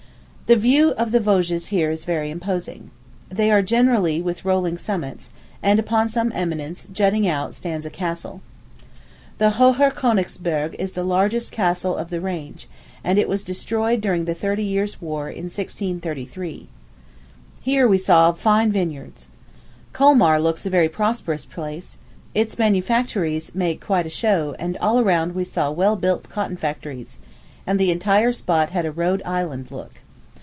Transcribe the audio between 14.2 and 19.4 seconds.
the thirty years' war, in 1633. Here we saw fine vineyards.